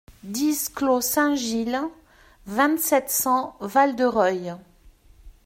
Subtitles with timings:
[0.23, 1.83] dix clos Saint-Gilles,
[2.47, 4.55] vingt-sept, cent, Val-de-Reuil